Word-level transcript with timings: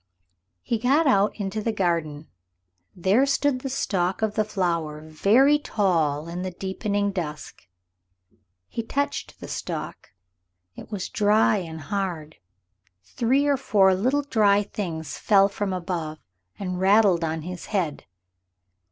He 0.63 0.79
got 0.79 1.05
out 1.05 1.35
into 1.35 1.61
the 1.61 1.71
garden 1.71 2.27
there 2.95 3.27
stood 3.27 3.59
the 3.61 3.69
stalk 3.69 4.23
of 4.23 4.33
the 4.33 4.43
flower 4.43 5.01
very 5.01 5.59
tall 5.59 6.27
in 6.27 6.41
the 6.41 6.49
deepening 6.49 7.11
dusk. 7.11 7.67
He 8.67 8.81
touched 8.81 9.39
the 9.39 9.47
stalk. 9.47 10.09
It 10.75 10.89
was 10.91 11.07
dry 11.07 11.57
and 11.57 11.79
hard 11.81 12.37
three 13.03 13.45
or 13.45 13.57
four 13.57 13.93
little 13.93 14.23
dry 14.23 14.63
things 14.63 15.19
fell 15.19 15.47
from 15.47 15.71
above 15.71 16.17
and 16.57 16.79
rattled 16.79 17.23
on 17.23 17.43
his 17.43 17.67
head. 17.67 18.05